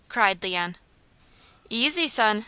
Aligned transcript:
cried 0.09 0.41
Leon. 0.41 0.77
"Easy 1.69 2.07
son!" 2.07 2.39